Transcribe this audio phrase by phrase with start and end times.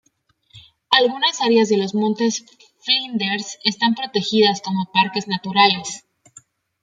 [0.89, 2.43] Algunas áreas de los Montes
[2.79, 6.07] Flinders están protegidas como parques naturales.